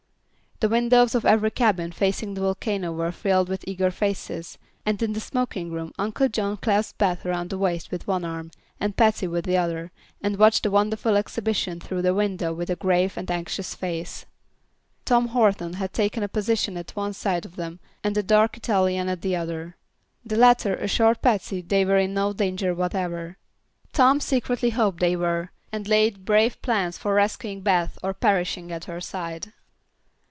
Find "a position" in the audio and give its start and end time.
16.21-16.77